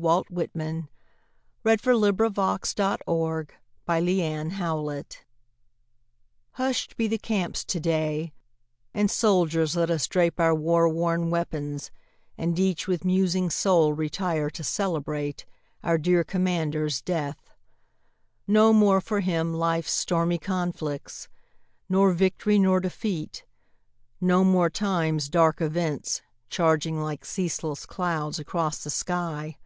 Walt 0.00 0.30
Whitman 0.30 0.86
(1865) 1.62 3.50
Hush'd 6.52 6.96
Be 6.96 7.08
the 7.08 7.18
Camps 7.18 7.64
Today 7.64 8.20
May 8.22 8.28
4, 8.28 8.28
1865 8.28 8.28
HUSH'D 8.28 8.28
be 8.28 8.28
the 8.28 8.28
camps 8.28 8.28
today, 8.30 8.32
And 8.94 9.10
soldiers 9.10 9.74
let 9.74 9.90
us 9.90 10.06
drape 10.06 10.38
our 10.38 10.54
war 10.54 10.88
worn 10.88 11.30
weapons, 11.30 11.90
And 12.36 12.56
each 12.60 12.86
with 12.86 13.04
musing 13.04 13.50
soul 13.50 13.92
retire 13.92 14.48
to 14.50 14.62
celebrate, 14.62 15.44
Our 15.82 15.98
dear 15.98 16.22
commander's 16.22 17.02
death. 17.02 17.50
No 18.46 18.72
more 18.72 19.00
for 19.00 19.18
him 19.18 19.52
life's 19.52 19.90
stormy 19.90 20.38
conflicts, 20.38 21.26
Nor 21.88 22.12
victory, 22.12 22.60
nor 22.60 22.78
defeat 22.78 23.44
no 24.20 24.44
more 24.44 24.70
time's 24.70 25.28
dark 25.28 25.60
events, 25.60 26.22
Charging 26.48 27.02
like 27.02 27.24
ceaseless 27.24 27.84
clouds 27.84 28.38
across 28.38 28.84
the 28.84 28.90
sky. 28.90 29.58